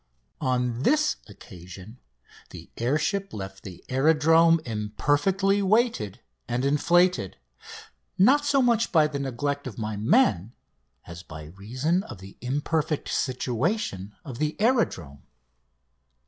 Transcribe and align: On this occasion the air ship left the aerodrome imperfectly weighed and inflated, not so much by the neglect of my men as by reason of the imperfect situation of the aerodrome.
On 0.41 0.81
this 0.81 1.17
occasion 1.27 1.99
the 2.49 2.71
air 2.75 2.97
ship 2.97 3.31
left 3.31 3.61
the 3.61 3.85
aerodrome 3.87 4.59
imperfectly 4.65 5.61
weighed 5.61 6.19
and 6.47 6.65
inflated, 6.65 7.37
not 8.17 8.43
so 8.43 8.63
much 8.63 8.91
by 8.91 9.05
the 9.05 9.19
neglect 9.19 9.67
of 9.67 9.77
my 9.77 9.95
men 9.95 10.53
as 11.05 11.21
by 11.21 11.43
reason 11.43 12.01
of 12.01 12.17
the 12.17 12.35
imperfect 12.41 13.09
situation 13.09 14.15
of 14.25 14.39
the 14.39 14.59
aerodrome. 14.59 15.21